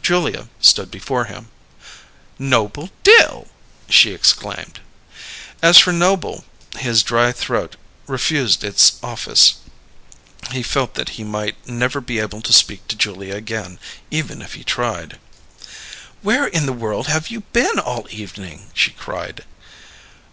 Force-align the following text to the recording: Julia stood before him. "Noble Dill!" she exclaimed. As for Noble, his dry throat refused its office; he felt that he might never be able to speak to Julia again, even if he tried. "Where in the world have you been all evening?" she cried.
Julia 0.00 0.46
stood 0.60 0.92
before 0.92 1.24
him. 1.24 1.48
"Noble 2.38 2.90
Dill!" 3.02 3.48
she 3.88 4.12
exclaimed. 4.12 4.78
As 5.60 5.76
for 5.78 5.92
Noble, 5.92 6.44
his 6.76 7.02
dry 7.02 7.32
throat 7.32 7.74
refused 8.06 8.62
its 8.62 8.92
office; 9.02 9.56
he 10.52 10.62
felt 10.62 10.94
that 10.94 11.08
he 11.18 11.24
might 11.24 11.56
never 11.68 12.00
be 12.00 12.20
able 12.20 12.42
to 12.42 12.52
speak 12.52 12.86
to 12.86 12.96
Julia 12.96 13.34
again, 13.34 13.80
even 14.08 14.40
if 14.40 14.54
he 14.54 14.62
tried. 14.62 15.18
"Where 16.20 16.46
in 16.46 16.66
the 16.66 16.72
world 16.72 17.08
have 17.08 17.26
you 17.32 17.40
been 17.52 17.80
all 17.80 18.06
evening?" 18.08 18.70
she 18.74 18.92
cried. 18.92 19.44